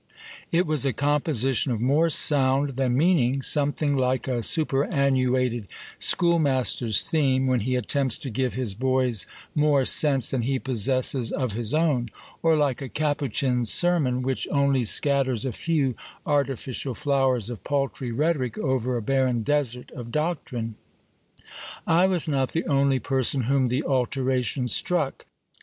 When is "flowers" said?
16.95-17.51